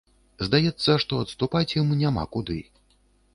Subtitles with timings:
[0.45, 2.59] Здаецца, што адступаць ім няма куды.